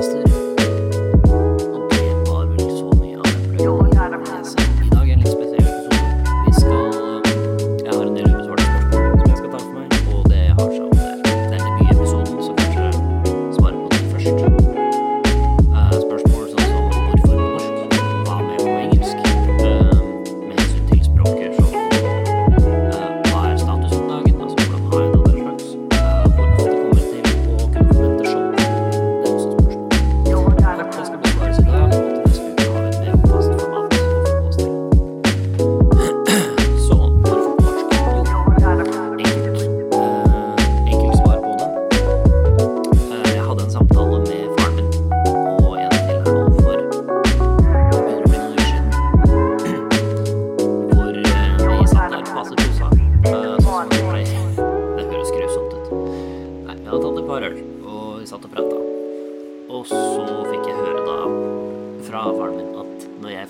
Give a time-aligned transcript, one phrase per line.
[0.00, 0.29] exhausted.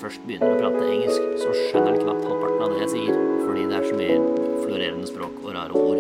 [0.01, 3.21] Først begynner å prate engelsk, så skjønner han knapt halvparten av det jeg sier.
[3.45, 4.21] Fordi det er så mye
[4.65, 6.00] florerende språk og rare ord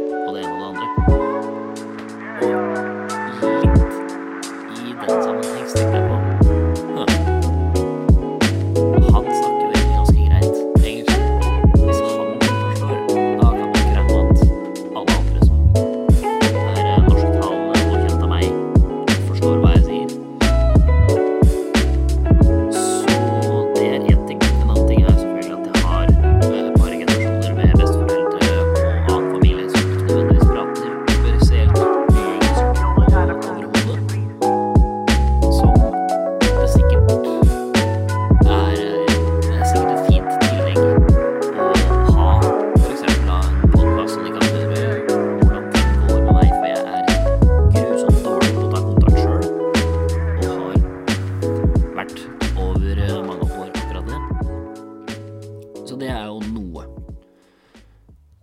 [56.10, 56.86] det er jo noe.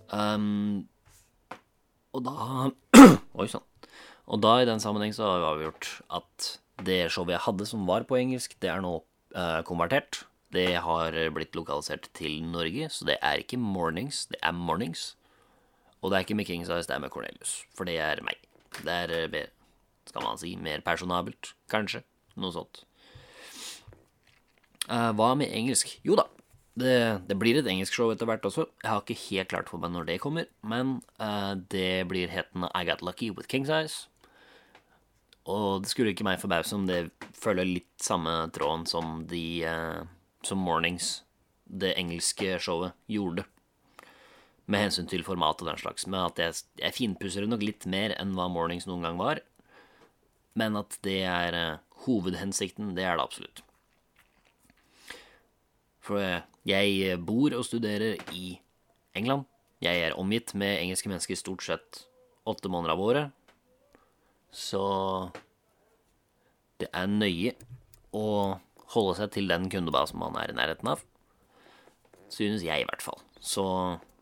[0.08, 0.86] Um,
[2.16, 2.70] og da
[3.42, 3.66] Oi sann.
[4.28, 5.90] Og da i den sammenheng så har vi avgjort
[6.20, 6.48] at
[6.88, 8.92] det showet jeg hadde som var på engelsk, det er nå
[9.36, 10.26] eh, konvertert.
[10.54, 15.16] Det har blitt lokalisert til Norge, så det er ikke Mornings, det er Mornings.
[16.02, 17.56] Og det er ikke med Kings Eyes, det er med Cornelius.
[17.76, 18.40] For det er meg.
[18.78, 19.52] Det er, eh, mer,
[20.12, 22.04] skal man si, mer personabelt, kanskje.
[22.36, 22.84] Noe sånt.
[24.88, 25.98] Eh, hva med engelsk?
[26.06, 26.28] Jo da,
[26.78, 28.68] det, det blir et engelsk show etter hvert også.
[28.84, 32.70] Jeg har ikke helt klart for meg når det kommer, men uh, det blir hetende
[32.78, 34.06] I Got Lucky with King's Eyes.
[35.48, 37.08] Og det skulle ikke meg forbause om det
[37.40, 40.06] følger litt samme tråden som de uh,
[40.46, 41.24] Som Mornings,
[41.66, 43.48] det engelske showet, gjorde.
[44.68, 46.06] Med hensyn til format og den slags.
[46.06, 49.42] Men at jeg, jeg finpusser det nok litt mer enn hva Mornings noen gang var.
[50.60, 53.64] Men at det er uh, hovedhensikten, det er det absolutt.
[56.08, 58.58] For eh, jeg bor og studerer i
[59.16, 59.46] England.
[59.84, 62.04] Jeg er omgitt med engelske mennesker stort sett
[62.48, 63.32] åtte måneder av året.
[64.52, 64.82] Så
[66.82, 67.54] det er nøye
[68.16, 68.58] å
[68.94, 71.04] holde seg til den kundebasen man er i nærheten av.
[72.32, 73.22] Synes jeg, i hvert fall.
[73.40, 73.64] Så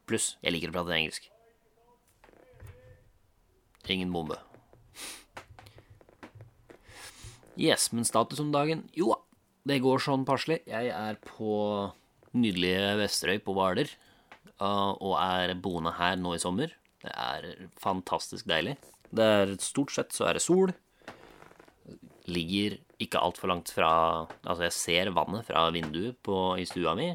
[0.05, 1.29] pluss, jeg liker å prate engelsk.
[3.89, 4.37] Ingen bombe.
[7.55, 8.83] Yes, men status om dagen?
[8.97, 9.19] Jo da,
[9.71, 10.59] det går sånn passelig.
[10.67, 11.53] Jeg er på
[12.35, 13.91] nydelige Vesterøy på Hvaler.
[14.59, 16.73] uh, Og er boende her nå i sommer.
[17.03, 18.77] Det er fantastisk deilig.
[19.15, 20.73] Det er Stort sett så er det sol.
[22.25, 23.91] Ligger ikke altfor langt fra
[24.45, 27.11] Altså, jeg ser vannet fra vinduet på, i stua mi.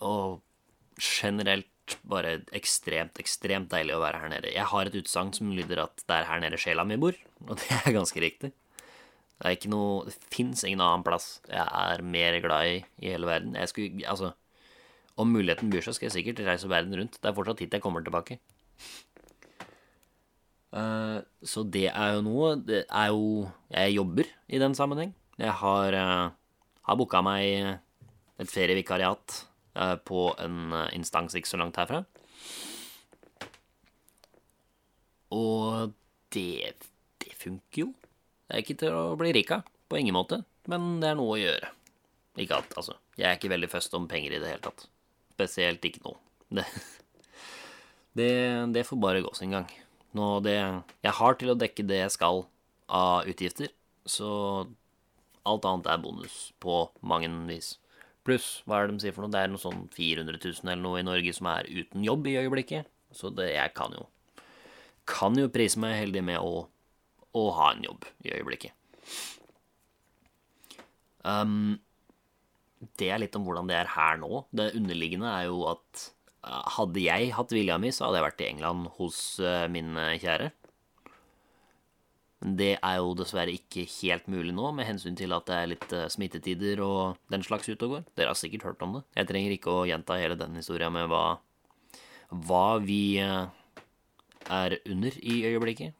[0.00, 0.40] Og
[1.00, 1.66] generelt
[2.06, 4.52] bare ekstremt, ekstremt deilig å være her nede.
[4.54, 7.16] Jeg har et utsagn som lyder at det er her nede sjela mi bor,
[7.48, 8.52] og det er ganske riktig.
[9.40, 13.12] Det er ikke noe Det fins ingen annen plass jeg er mer glad i i
[13.14, 13.56] hele verden.
[13.56, 14.34] Jeg skulle Altså,
[15.16, 17.16] om muligheten byr seg, skal jeg sikkert reise verden rundt.
[17.20, 18.38] Det er fortsatt hit jeg kommer tilbake.
[20.70, 25.14] Uh, så det er jo noe Det er jo Jeg jobber i den sammenheng.
[25.40, 26.30] Jeg har, uh,
[26.86, 27.80] har booka meg
[28.40, 29.40] et ferievikariat
[29.74, 32.04] uh, på en instans ikke så langt herfra.
[35.34, 35.92] Og
[36.34, 36.76] det,
[37.24, 37.90] det funker jo.
[38.50, 41.36] Det er ikke til å bli rik av, på ingen måte, men det er noe
[41.36, 41.68] å gjøre.
[42.42, 42.96] Ikke alt, altså.
[43.14, 44.88] Jeg er ikke veldig først om penger i det hele tatt.
[45.36, 46.16] Spesielt ikke nå.
[46.58, 46.64] Det,
[48.18, 48.32] det,
[48.74, 49.68] det får bare gå sin gang.
[50.18, 52.42] Nå, det Jeg har til å dekke det jeg skal
[52.90, 53.70] av utgifter,
[54.02, 54.30] så
[55.46, 57.76] alt annet er bonus på mange vis.
[58.26, 59.32] Pluss, hva er det de sier for noe?
[59.32, 62.36] Det er noe sånn 400 000 eller noe i Norge som er uten jobb i
[62.42, 62.90] øyeblikket.
[63.14, 64.08] Så det, jeg kan jo
[65.08, 66.68] Kan jo prise meg heldig med å,
[67.36, 68.74] å ha en jobb i øyeblikket.
[71.20, 71.78] Um,
[72.96, 74.44] det er litt om hvordan det er her nå.
[74.56, 76.06] Det underliggende er jo at
[76.46, 79.92] uh, hadde jeg hatt vilja mi, så hadde jeg vært i England hos uh, min
[79.98, 80.50] uh, kjære.
[82.40, 85.70] Men det er jo dessverre ikke helt mulig nå, med hensyn til at det er
[85.74, 88.06] litt smittetider og den slags ute og går.
[88.16, 89.02] Dere har sikkert hørt om det.
[89.18, 91.36] Jeg trenger ikke å gjenta hele den historia med hva,
[92.32, 95.99] hva vi er under i øyeblikket.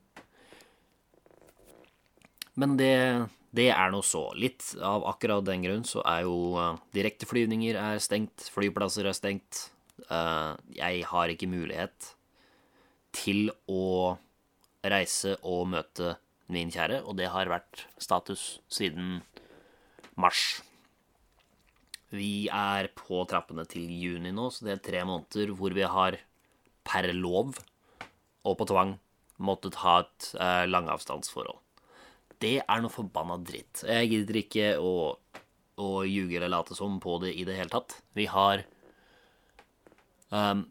[2.61, 2.95] Men det,
[3.57, 4.27] det er nå så.
[4.37, 9.69] Litt av akkurat den grunn så er jo uh, direkteflyvninger er stengt, flyplasser er stengt.
[10.11, 12.12] Uh, jeg har ikke mulighet
[13.17, 14.17] til å
[14.87, 16.17] reise og møte
[16.51, 19.21] min kjære, og det har vært status siden
[20.21, 20.61] mars.
[22.11, 26.19] Vi er på trappene til juni nå, så det er tre måneder hvor vi har
[26.87, 27.55] per lov
[28.43, 28.97] og på tvang
[29.41, 31.61] måttet ha et eh, langavstandsforhold.
[32.41, 33.85] Det er noe forbanna dritt.
[33.85, 34.93] Jeg gidder ikke å,
[35.81, 37.99] å ljuge eller late som på det i det hele tatt.
[38.17, 38.65] Vi har
[40.33, 40.65] um,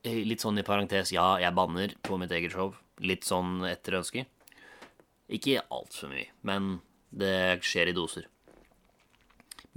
[0.00, 2.70] Litt sånn i parentes, ja, jeg banner på mitt eget show.
[3.04, 4.22] Litt sånn etter ønske.
[5.28, 6.78] Ikke altfor mye, men
[7.12, 8.24] det skjer i doser.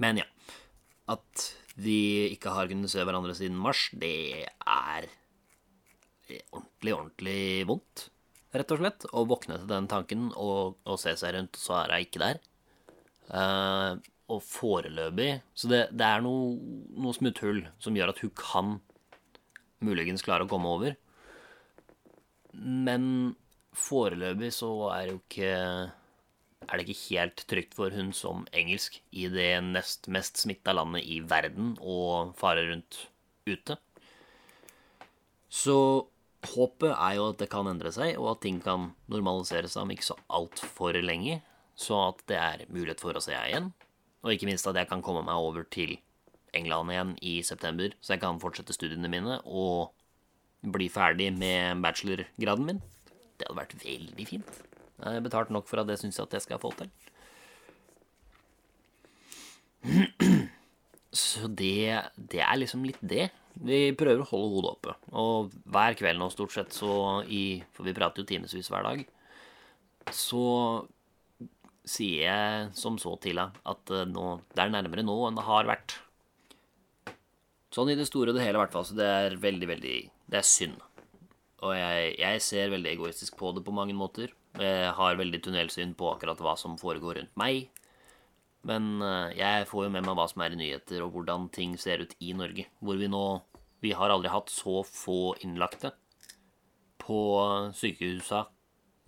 [0.00, 0.28] Men ja.
[1.12, 5.10] At vi ikke har kunnet se hverandre siden mars, det er
[6.54, 8.06] ordentlig, ordentlig vondt,
[8.54, 9.06] rett og slett.
[9.12, 12.42] Og våkne til den tanken og, og se seg rundt, så er hun ikke der.
[13.24, 16.58] Uh, og foreløpig Så det, det er noe,
[16.96, 18.74] noe smutthull som gjør at hun kan
[19.84, 20.96] muligens klare å komme over.
[22.54, 23.34] Men
[23.74, 25.52] foreløpig så er jo ikke
[26.64, 31.04] er det ikke helt trygt for hun som engelsk i det nest mest smitta landet
[31.04, 33.02] i verden å fare rundt
[33.44, 33.76] ute.
[35.52, 35.76] Så
[36.52, 39.92] håpet er jo at det kan endre seg, og at ting kan normalisere seg om
[39.94, 41.40] ikke så altfor lenge,
[41.74, 43.72] så at det er mulighet for å se jeg igjen.
[44.24, 45.96] Og ikke minst at jeg kan komme meg over til
[46.54, 49.92] England igjen i september, så jeg kan fortsette studiene mine og
[50.74, 52.80] bli ferdig med bachelorgraden min.
[53.34, 54.52] Det hadde vært veldig fint.
[55.00, 56.90] Jeg har betalt nok for at det syns jeg at jeg skal få til.
[61.14, 63.28] Så det, det, er liksom litt det.
[63.62, 64.94] Vi prøver å holde hodet oppe.
[65.14, 69.04] Og hver kveld nå, stort sett, så i For vi prater jo timevis hver dag.
[70.12, 70.44] Så
[71.84, 75.44] sier jeg som så til henne at eh, nå, det er nærmere nå enn det
[75.46, 75.98] har vært.
[77.74, 78.86] Sånn i det store og det hele, i hvert fall.
[78.88, 79.96] Så det er veldig, veldig
[80.30, 80.80] Det er synd.
[81.64, 84.32] Og jeg, jeg, ser veldig egoistisk på det på mange måter.
[84.60, 87.70] Jeg har veldig tunnelsyn på akkurat hva som foregår rundt meg.
[88.68, 91.76] Men eh, jeg får jo med meg hva som er i nyheter, og hvordan ting
[91.80, 92.68] ser ut i Norge.
[92.80, 93.24] Hvor vi nå
[93.84, 95.90] Vi har aldri hatt så få innlagte
[97.04, 97.18] på
[97.76, 98.46] sykehusa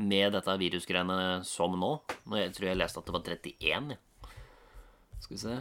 [0.05, 1.93] med dette virusgreiene som nå.
[2.37, 3.57] Jeg tror jeg leste at det var 31.
[3.65, 4.35] Ja.
[5.23, 5.57] Skal vi se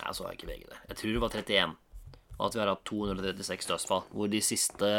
[0.00, 0.80] Nei, så har jeg ikke VG det.
[0.88, 1.76] Jeg tror det var 31.
[2.38, 4.02] Og at vi har hatt 236 dødsfall.
[4.10, 4.90] Hvor de siste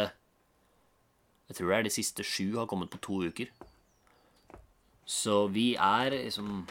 [1.50, 3.52] Jeg tror det er de siste sju har kommet på to uker.
[5.04, 6.64] Så vi er liksom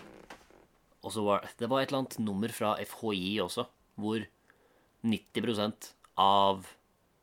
[1.00, 3.64] Og så var det var et eller annet nummer fra FHI også,
[4.00, 4.26] hvor
[5.06, 6.66] 90% av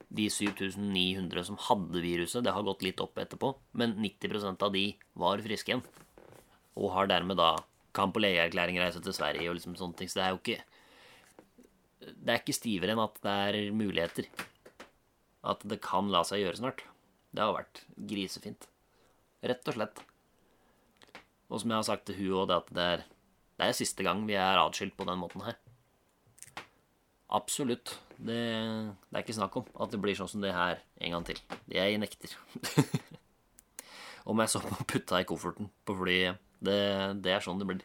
[0.07, 4.85] de 7900 som hadde viruset, det har gått litt opp etterpå, men 90% av de
[5.19, 5.83] var friske igjen.
[6.79, 7.55] Og har dermed da
[7.97, 10.09] kan på legeerklæring reise til Sverige og liksom sånne ting.
[10.09, 10.61] Så det er jo ikke
[12.07, 14.27] det er ikke stivere enn at det er muligheter.
[15.47, 16.83] At det kan la seg gjøre snart.
[17.33, 18.67] Det har vært grisefint.
[19.43, 20.01] Rett og slett.
[21.47, 23.03] Og som jeg har sagt til hun òg, at det er,
[23.57, 25.57] det er siste gang vi er atskilt på den måten her.
[27.33, 27.97] Absolutt.
[28.17, 31.25] Det, det, er ikke snakk om at det blir sånn som det her en gang
[31.27, 31.39] til.
[31.73, 32.33] Jeg nekter.
[34.27, 36.41] Om jeg så må putte i kofferten på flyet.
[36.59, 36.79] Det,
[37.23, 37.83] det er sånn det blir.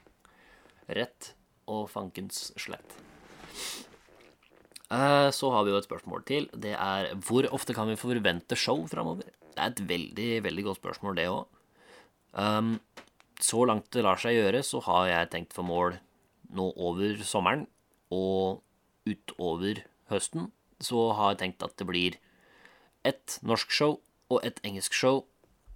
[0.91, 1.29] Rett
[1.71, 2.97] og fankens slett.
[4.93, 6.49] Eh, så har vi jo et spørsmål til.
[6.53, 9.31] Det er hvor ofte kan vi forvente show framover?
[9.53, 11.47] Det er et veldig, veldig godt spørsmål, det òg.
[12.33, 12.75] Um,
[13.43, 15.99] så langt det lar seg gjøre, så har jeg tenkt for mål
[16.53, 17.67] nå over sommeren
[18.13, 18.63] og
[19.09, 19.83] utover
[20.13, 20.51] høsten.
[20.83, 22.19] Så har jeg tenkt at det blir
[23.07, 23.99] ett norsk show
[24.33, 25.25] og ett engelsk show,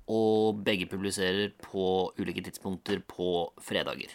[0.07, 4.13] og begge publiserer på ulike tidspunkter på fredager.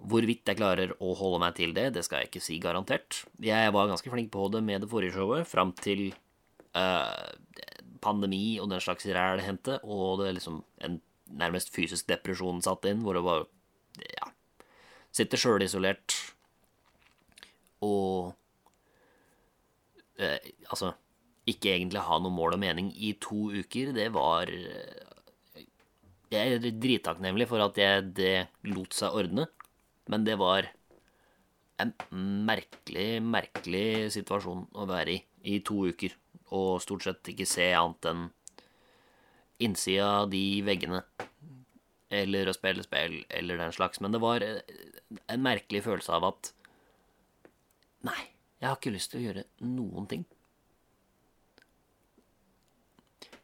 [0.00, 3.18] Hvorvidt jeg klarer å holde meg til det, det skal jeg ikke si garantert.
[3.44, 6.06] Jeg var ganske flink på det med det forrige showet, fram til
[6.72, 7.28] uh,
[8.00, 10.96] pandemi og den slags ræl hendte, og det liksom en
[11.38, 13.46] nærmest fysisk depresjon satt inn, hvor det var
[14.00, 14.30] ja,
[15.14, 16.16] sitter sjølisolert
[17.86, 18.34] og
[20.20, 20.92] eh, altså
[21.50, 25.64] ikke egentlig ha noe mål og mening i to uker, det var uh,
[26.30, 28.34] Jeg er drittakknemlig for at jeg det
[28.70, 29.48] lot seg ordne.
[30.06, 30.68] Men det var
[31.82, 31.90] en
[32.46, 36.14] merkelig, merkelig situasjon å være i i to uker.
[36.56, 38.28] Og stort sett ikke se annet enn
[39.62, 41.02] innsida av de veggene.
[42.10, 44.00] Eller å spille spill, eller den slags.
[44.02, 46.54] Men det var en merkelig følelse av at
[48.00, 48.20] Nei,
[48.62, 50.24] jeg har ikke lyst til å gjøre noen ting.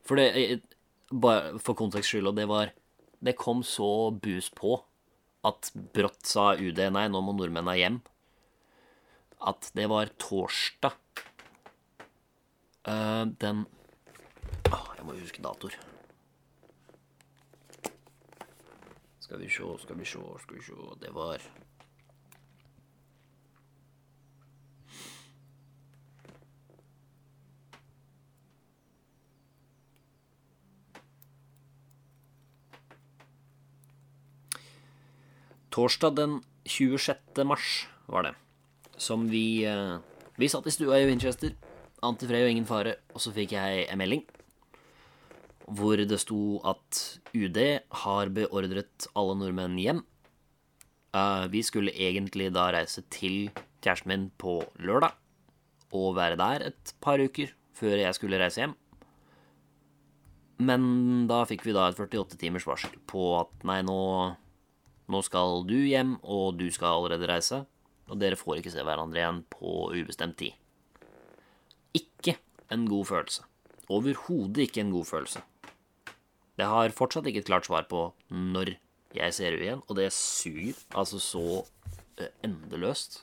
[0.07, 0.63] For det
[1.07, 2.73] Bare for kontekst skyld, og det var
[3.23, 4.81] Det kom så bus på
[5.47, 8.01] at brått sa UD nei, nå må nordmennene hjem.
[9.47, 11.23] At det var torsdag
[12.89, 13.63] uh, Den
[14.73, 15.79] oh, Jeg må huske datoer.
[19.27, 21.43] Skal vi sjå, skal vi sjå, skal vi sjå Det var
[35.75, 37.43] Torsdag den 26.
[37.45, 38.35] mars var det,
[38.97, 39.99] som vi eh,
[40.39, 41.51] Vi satt i stua i Winchester.
[42.07, 42.95] Antifred og ingen fare.
[43.13, 44.23] Og så fikk jeg en melding
[45.67, 47.01] hvor det sto at
[47.35, 47.59] UD
[48.05, 50.03] har beordret alle nordmenn hjem.
[51.17, 53.51] Eh, vi skulle egentlig da reise til
[53.83, 55.15] kjæresten min på lørdag
[55.95, 58.75] og være der et par uker før jeg skulle reise hjem.
[60.57, 63.99] Men da fikk vi da et 48 timers varsel på at nei, nå,
[65.13, 67.61] nå skal du hjem, og du skal allerede reise,
[68.09, 70.57] og dere får ikke se hverandre igjen på ubestemt tid.
[71.97, 72.39] Ikke
[72.73, 73.45] en god følelse.
[73.93, 75.45] Overhodet ikke en god følelse.
[76.57, 78.77] Jeg har fortsatt ikke et klart svar på når
[79.17, 81.47] jeg ser henne igjen, og det suger altså så
[82.21, 83.23] eh, endeløst.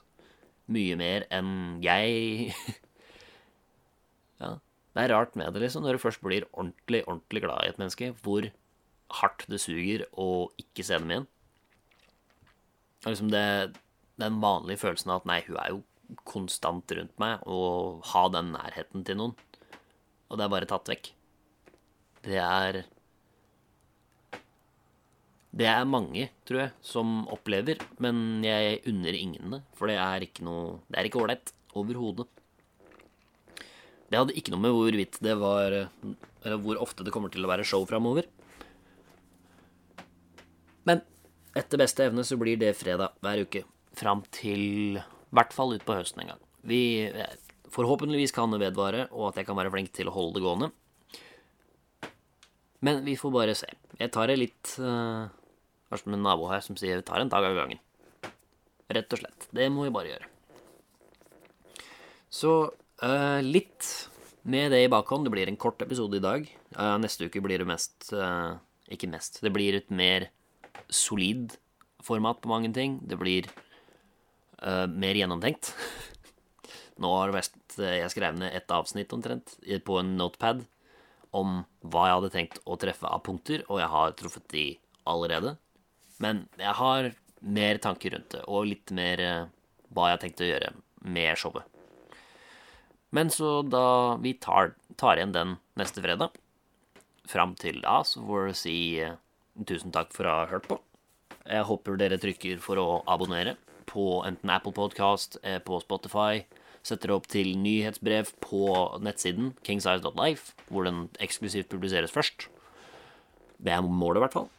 [0.73, 2.53] Mye mer enn jeg
[4.43, 4.57] Ja.
[4.93, 7.79] Det er rart med det, liksom, når du først blir ordentlig, ordentlig glad i et
[7.81, 8.45] menneske, hvor
[9.21, 11.25] hardt det suger å ikke se dem igjen.
[13.03, 13.73] Og liksom det,
[14.21, 15.81] den vanlige følelsen av at nei, hun er jo
[16.29, 19.33] konstant rundt meg, og ha den nærheten til noen.
[20.29, 21.09] Og det er bare tatt vekk.
[22.23, 22.83] Det er
[25.53, 29.59] Det er mange, tror jeg, som opplever, men jeg unner ingen det.
[29.77, 32.25] For det er ikke noe Det er ikke ålreit overhodet.
[34.09, 37.49] Det hadde ikke noe med hvorvidt det var Eller hvor ofte det kommer til å
[37.49, 38.25] være show framover.
[40.89, 41.01] Men
[41.55, 43.63] etter beste evne så blir det fredag hver uke.
[43.93, 46.43] Fram til i hvert fall utpå høsten en gang.
[46.65, 46.81] Vi
[47.73, 50.67] Forhåpentligvis kan det vedvare, og at jeg kan være flink til å holde det gående.
[52.85, 53.69] Men vi får bare se.
[53.97, 55.25] Jeg tar det litt uh,
[55.93, 57.77] Kanskje med en nabo her som sier vi 'tar en dag av gangen'.
[58.89, 59.45] Rett og slett.
[59.53, 60.25] Det må vi bare gjøre.
[62.33, 62.73] Så
[63.03, 64.09] uh, litt
[64.41, 65.27] med det i bakhånd.
[65.27, 66.49] Det blir en kort episode i dag.
[66.73, 68.57] Uh, neste uke blir det mest uh,
[68.89, 69.37] Ikke mest.
[69.45, 70.31] Det blir et mer
[70.89, 71.53] solid
[72.01, 72.99] format på mange ting.
[73.05, 73.47] Det blir
[74.63, 75.73] mer gjennomtenkt.
[77.01, 80.63] Nå har vært Jeg skrevet ned ett avsnitt omtrent på en notepad
[81.35, 84.65] om hva jeg hadde tenkt å treffe av punkter, og jeg har truffet de
[85.09, 85.57] allerede.
[86.23, 87.11] Men jeg har
[87.43, 89.21] mer tanker rundt det, og litt mer
[89.93, 90.71] hva jeg har tenkt å gjøre
[91.03, 91.67] med showet.
[93.13, 96.33] Men så da vi tar, tar igjen den neste fredag,
[97.29, 99.13] fram til da, så får vi si uh,
[99.69, 100.79] tusen takk for å ha hørt på.
[101.43, 103.53] Jeg håper dere trykker for å abonnere
[103.89, 106.45] på enten Apple Podcast, eh, på Spotify,
[106.83, 108.63] setter opp til nyhetsbrev på
[109.03, 112.47] nettsiden kingsize.life, hvor den eksklusivt publiseres først.
[113.59, 114.49] Det er målet, i hvert fall.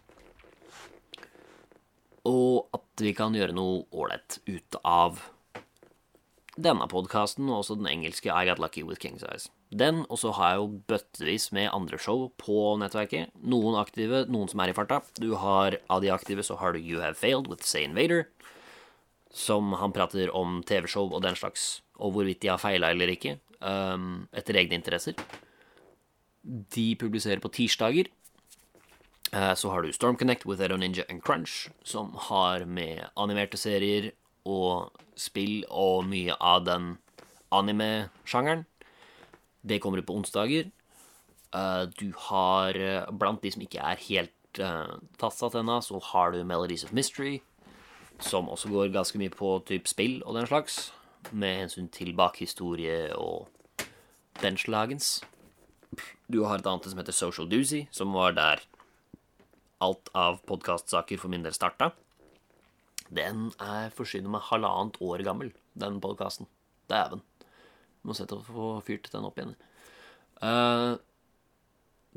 [2.28, 5.20] Og at vi kan gjøre noe ålreit ut av
[6.54, 9.50] denne podkasten og også den engelske I Got Lucky with King Size.
[9.74, 13.32] Den, og så har jeg jo bøttevis med andre show på nettverket.
[13.42, 15.00] Noen aktive, noen som er i farta.
[15.18, 18.28] Du har, Av de aktive så har du You Have Failed with Zane Vader,
[19.34, 23.40] som han prater om TV-show og den slags, og hvorvidt de har feila eller ikke,
[23.58, 25.18] um, etter egne interesser.
[26.44, 28.12] De publiserer på tirsdager.
[29.34, 33.58] Uh, så har du Storm Connect with Edo Ninja and Crunch, som har med animerte
[33.58, 34.12] serier
[34.46, 36.92] og spill og mye av den
[37.50, 38.62] anime-sjangeren.
[39.66, 40.68] Det kommer ut på onsdager.
[41.50, 44.30] Uh, du har uh, Blant de som ikke er helt
[45.18, 47.40] fastsatt ennå, så har du Melodies of Mystery,
[48.22, 50.92] som også går ganske mye på type spill og den slags,
[51.32, 53.48] med hensyn til bakhistorie og
[54.44, 55.24] den slagens.
[56.30, 58.62] Du har et annet som heter Social Doozy, som var der
[59.84, 61.92] alt av podkastsaker for min del starta.
[63.14, 66.48] Den er forsynet med halvannet år gammel, den podkasten.
[66.90, 67.22] Dæven.
[68.04, 69.54] Må se til å få fyrt den opp igjen.
[70.42, 70.96] Uh,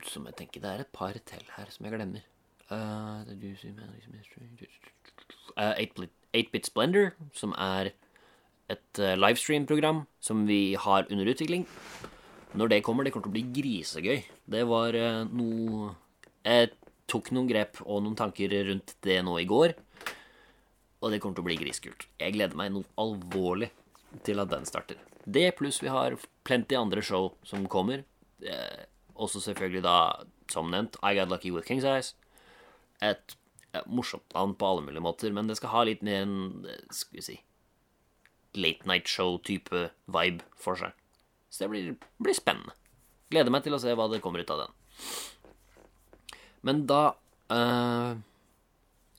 [0.04, 2.26] som jeg tenker Det er et par til her som jeg glemmer.
[2.68, 3.24] Uh,
[6.36, 7.94] 8-Bit Splendor, som er
[8.68, 11.66] et uh, livestream-program som vi har under utvikling.
[12.58, 14.20] Når det kommer, det kommer til å bli grisegøy.
[14.48, 14.96] Det var
[15.30, 15.96] noe
[16.48, 16.72] Jeg
[17.08, 19.76] tok noen grep og noen tanker rundt det nå i går.
[21.02, 22.08] Og det kommer til å bli griskult.
[22.20, 23.70] Jeg gleder meg noe alvorlig
[24.26, 25.00] til at den starter.
[25.28, 26.16] Det pluss vi har
[26.48, 28.04] plenty andre show som kommer.
[28.42, 28.86] Eh,
[29.16, 29.98] også selvfølgelig da,
[30.52, 32.14] som nevnt, I Got Lucky with King's Eyes.
[33.04, 33.36] Et,
[33.74, 37.20] et morsomt navn på alle mulige måter, men det skal ha litt mer en skal
[37.20, 37.38] vi si
[38.58, 40.96] late night show-type vibe for seg.
[41.50, 42.74] Så det blir, blir, spennende.
[43.32, 44.78] Gleder meg til å se hva det kommer ut av den.
[46.68, 47.02] Men da
[47.56, 48.18] uh,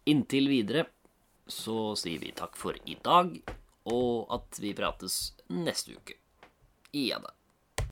[0.05, 0.85] Inntil videre
[1.49, 3.33] så sier vi takk for i dag,
[3.89, 5.17] og at vi prates
[5.49, 6.19] neste uke.
[6.93, 7.38] Ja da.